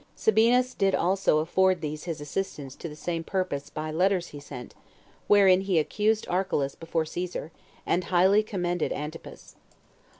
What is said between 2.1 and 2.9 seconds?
assistance to